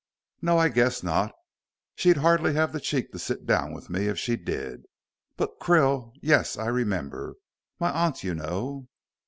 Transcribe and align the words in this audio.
"No. 0.41 0.57
I 0.57 0.69
guess 0.69 1.03
not. 1.03 1.31
She'd 1.93 2.17
hardly 2.17 2.55
have 2.55 2.73
the 2.73 2.79
cheek 2.79 3.11
to 3.11 3.19
sit 3.19 3.45
down 3.45 3.71
with 3.71 3.87
me 3.87 4.07
if 4.07 4.17
she 4.17 4.35
did. 4.35 4.87
But 5.37 5.59
Krill. 5.59 6.13
Yes, 6.23 6.57
I 6.57 6.69
remember 6.69 7.35
my 7.79 7.91
aunt, 7.91 8.23
you 8.23 8.33
know." 8.33 8.87